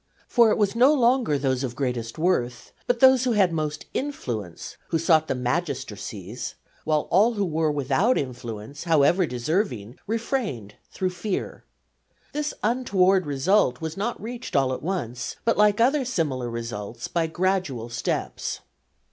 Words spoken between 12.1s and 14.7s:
This untoward result was not reached